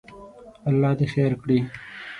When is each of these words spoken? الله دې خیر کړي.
الله 0.69 0.91
دې 0.99 1.05
خیر 1.13 1.33
کړي. 1.41 1.59